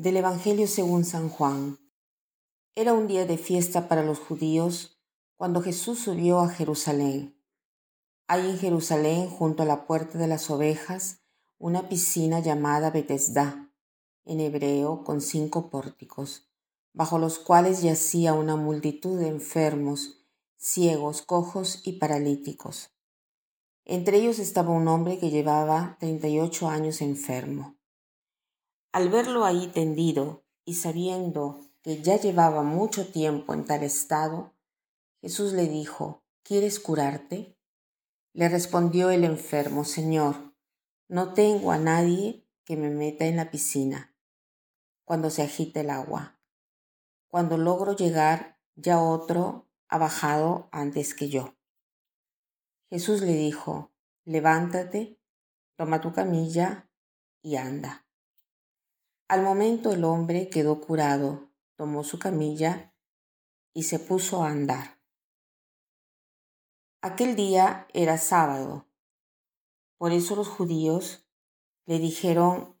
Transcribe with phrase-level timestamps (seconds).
[0.00, 1.78] Del Evangelio según San Juan.
[2.74, 4.98] Era un día de fiesta para los judíos
[5.36, 7.38] cuando Jesús subió a Jerusalén.
[8.26, 11.18] Hay en Jerusalén, junto a la puerta de las ovejas,
[11.58, 13.74] una piscina llamada Betesda,
[14.24, 16.48] en hebreo con cinco pórticos,
[16.94, 20.24] bajo los cuales yacía una multitud de enfermos,
[20.56, 22.88] ciegos, cojos y paralíticos.
[23.84, 27.79] Entre ellos estaba un hombre que llevaba treinta y ocho años enfermo.
[28.92, 34.54] Al verlo ahí tendido y sabiendo que ya llevaba mucho tiempo en tal estado,
[35.20, 37.56] Jesús le dijo, ¿Quieres curarte?
[38.32, 40.54] Le respondió el enfermo, Señor,
[41.08, 44.14] no tengo a nadie que me meta en la piscina
[45.04, 46.40] cuando se agita el agua.
[47.26, 51.56] Cuando logro llegar, ya otro ha bajado antes que yo.
[52.88, 53.92] Jesús le dijo,
[54.24, 55.20] levántate,
[55.76, 56.88] toma tu camilla
[57.42, 58.06] y anda.
[59.30, 62.92] Al momento el hombre quedó curado, tomó su camilla
[63.72, 64.98] y se puso a andar.
[67.00, 68.88] Aquel día era sábado.
[69.98, 71.28] Por eso los judíos
[71.86, 72.76] le dijeron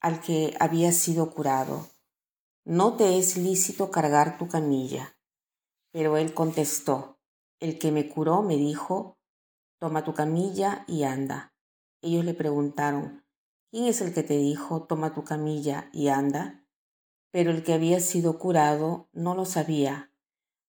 [0.00, 1.86] al que había sido curado,
[2.64, 5.18] no te es lícito cargar tu camilla.
[5.92, 7.20] Pero él contestó,
[7.60, 9.18] el que me curó me dijo,
[9.78, 11.54] toma tu camilla y anda.
[12.00, 13.25] Ellos le preguntaron,
[13.70, 16.64] ¿Quién es el que te dijo, toma tu camilla y anda?
[17.30, 20.12] Pero el que había sido curado no lo sabía,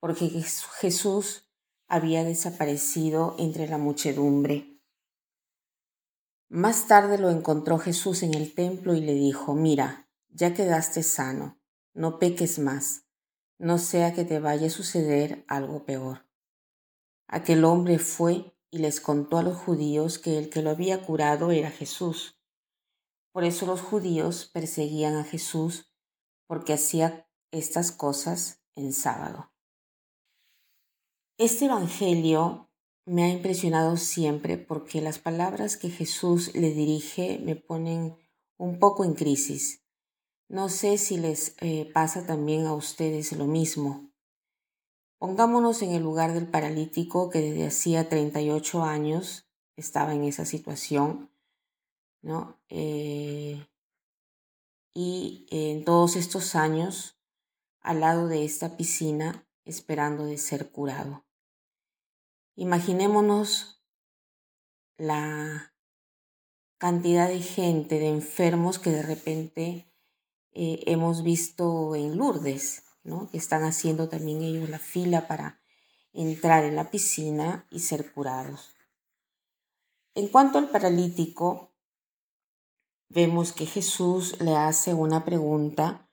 [0.00, 1.48] porque Jesús
[1.88, 4.80] había desaparecido entre la muchedumbre.
[6.48, 11.58] Más tarde lo encontró Jesús en el templo y le dijo, mira, ya quedaste sano,
[11.94, 13.06] no peques más,
[13.58, 16.26] no sea que te vaya a suceder algo peor.
[17.26, 21.50] Aquel hombre fue y les contó a los judíos que el que lo había curado
[21.52, 22.41] era Jesús.
[23.32, 25.92] Por eso los judíos perseguían a Jesús
[26.46, 29.52] porque hacía estas cosas en sábado.
[31.38, 32.70] Este Evangelio
[33.06, 38.16] me ha impresionado siempre porque las palabras que Jesús le dirige me ponen
[38.58, 39.82] un poco en crisis.
[40.48, 44.12] No sé si les eh, pasa también a ustedes lo mismo.
[45.18, 51.31] Pongámonos en el lugar del paralítico que desde hacía 38 años estaba en esa situación
[52.22, 52.60] ¿no?
[52.68, 53.66] Eh,
[54.94, 57.18] y en todos estos años
[57.80, 61.24] al lado de esta piscina esperando de ser curado.
[62.54, 63.82] Imaginémonos
[64.96, 65.74] la
[66.78, 69.92] cantidad de gente, de enfermos que de repente
[70.52, 73.30] eh, hemos visto en Lourdes, ¿no?
[73.30, 75.60] que están haciendo también ellos la fila para
[76.12, 78.76] entrar en la piscina y ser curados.
[80.14, 81.71] En cuanto al paralítico,
[83.12, 86.08] vemos que Jesús le hace una pregunta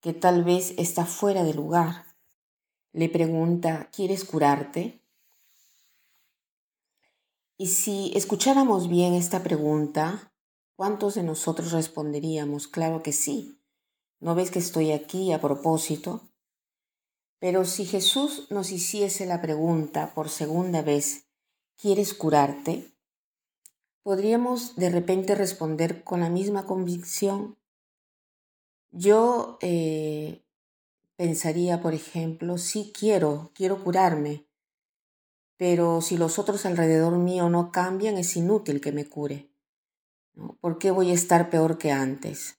[0.00, 2.06] que tal vez está fuera de lugar.
[2.92, 5.02] Le pregunta, ¿quieres curarte?
[7.56, 10.32] Y si escucháramos bien esta pregunta,
[10.76, 12.68] ¿cuántos de nosotros responderíamos?
[12.68, 13.60] Claro que sí.
[14.20, 16.30] ¿No ves que estoy aquí a propósito?
[17.40, 21.26] Pero si Jesús nos hiciese la pregunta por segunda vez,
[21.76, 22.92] ¿quieres curarte?
[24.08, 27.58] Podríamos de repente responder con la misma convicción.
[28.90, 30.46] Yo eh,
[31.16, 34.46] pensaría, por ejemplo, sí quiero, quiero curarme,
[35.58, 39.50] pero si los otros alrededor mío no cambian, es inútil que me cure.
[40.62, 42.58] ¿Por qué voy a estar peor que antes?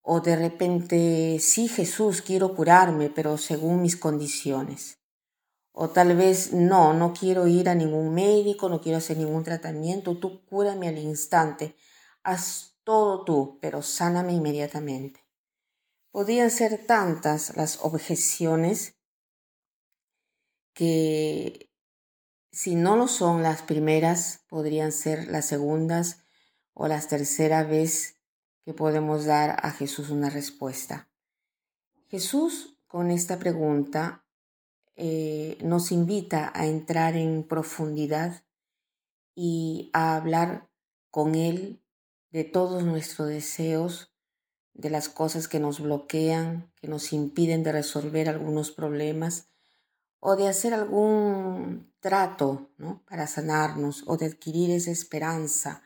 [0.00, 5.00] O de repente, sí Jesús, quiero curarme, pero según mis condiciones.
[5.80, 10.18] O tal vez no, no quiero ir a ningún médico, no quiero hacer ningún tratamiento,
[10.18, 11.76] tú cúrame al instante,
[12.24, 15.20] haz todo tú, pero sáname inmediatamente.
[16.10, 18.96] Podrían ser tantas las objeciones
[20.72, 21.70] que
[22.50, 26.24] si no lo son las primeras, podrían ser las segundas
[26.74, 28.16] o las tercera vez
[28.64, 31.08] que podemos dar a Jesús una respuesta.
[32.08, 34.24] Jesús con esta pregunta
[35.00, 38.42] eh, nos invita a entrar en profundidad
[39.36, 40.68] y a hablar
[41.12, 41.80] con Él
[42.30, 44.12] de todos nuestros deseos,
[44.74, 49.48] de las cosas que nos bloquean, que nos impiden de resolver algunos problemas
[50.18, 53.04] o de hacer algún trato ¿no?
[53.08, 55.80] para sanarnos o de adquirir esa esperanza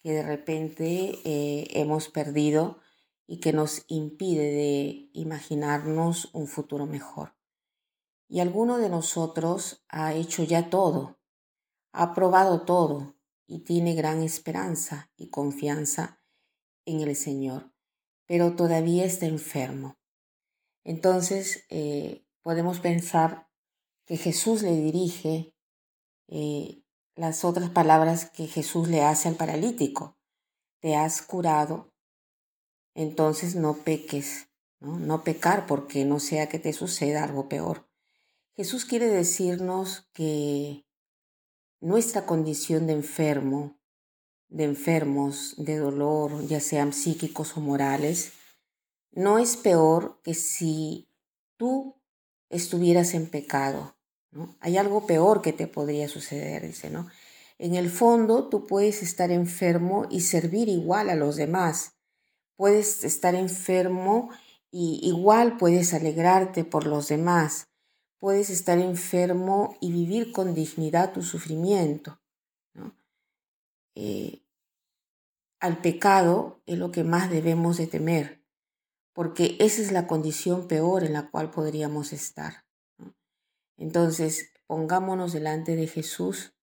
[0.00, 2.78] que de repente eh, hemos perdido
[3.26, 7.34] y que nos impide de imaginarnos un futuro mejor.
[8.28, 11.18] Y alguno de nosotros ha hecho ya todo,
[11.92, 13.14] ha probado todo
[13.46, 16.20] y tiene gran esperanza y confianza
[16.84, 17.72] en el Señor.
[18.26, 19.98] pero todavía está enfermo.
[20.82, 23.50] Entonces eh, podemos pensar
[24.06, 25.54] que Jesús le dirige
[26.28, 26.82] eh,
[27.16, 30.16] las otras palabras que Jesús le hace al paralítico.
[30.80, 31.92] Te has curado,
[32.94, 34.48] entonces no peques,
[34.80, 34.98] ¿no?
[34.98, 37.88] no pecar porque no sea que te suceda algo peor.
[38.56, 40.84] Jesús quiere decirnos que
[41.80, 43.80] nuestra condición de enfermo,
[44.48, 48.32] de enfermos, de dolor, ya sean psíquicos o morales,
[49.10, 51.08] no es peor que si
[51.56, 52.00] tú
[52.48, 53.96] estuvieras en pecado.
[54.30, 54.56] ¿no?
[54.60, 57.08] Hay algo peor que te podría suceder, dice, ¿no?
[57.58, 61.94] En el fondo, tú puedes estar enfermo y servir igual a los demás.
[62.56, 64.30] Puedes estar enfermo
[64.70, 67.68] y igual puedes alegrarte por los demás.
[68.24, 72.22] Puedes estar enfermo y vivir con dignidad tu sufrimiento.
[73.94, 74.42] Eh,
[75.60, 78.42] al pecado es lo que más debemos de temer
[79.12, 82.64] porque esa es la condición peor en la cual podríamos estar.
[83.76, 86.54] Entonces, pongámonos delante de Jesús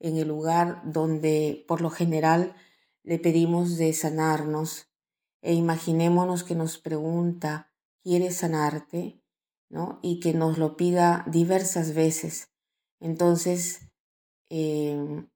[0.00, 2.54] en el lugar donde por lo general
[3.02, 4.90] le pedimos de sanarnos
[5.40, 7.72] e imaginémonos que nos pregunta,
[8.02, 9.22] ¿quieres sanarte?
[9.68, 9.98] ¿No?
[10.02, 12.48] Y que nos lo pida diversas veces.
[13.00, 13.80] Entonces,
[14.50, 15.28] em,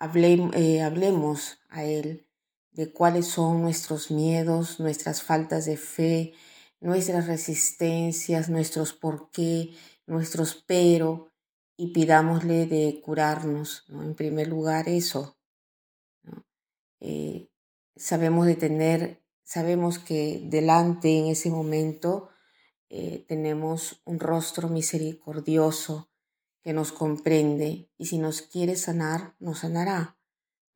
[0.00, 2.26] eh, hablemos a Él
[2.72, 6.32] de cuáles son nuestros miedos, nuestras faltas de fe,
[6.80, 9.74] nuestras resistencias, nuestros por qué,
[10.06, 11.30] nuestros pero,
[11.76, 13.84] y pidámosle de curarnos.
[13.88, 14.02] ¿no?
[14.02, 15.36] En primer lugar, eso.
[17.00, 17.48] Eh,
[17.96, 22.29] sabemos de tener, sabemos que delante en ese momento
[22.90, 26.10] eh, tenemos un rostro misericordioso
[26.62, 30.18] que nos comprende y si nos quiere sanar, nos sanará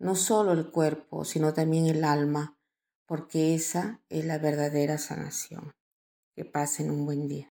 [0.05, 2.59] no solo el cuerpo, sino también el alma,
[3.07, 5.73] porque esa es la verdadera sanación.
[6.35, 7.54] Que pasen un buen día.